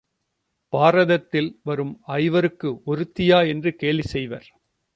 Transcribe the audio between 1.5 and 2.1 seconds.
வரும்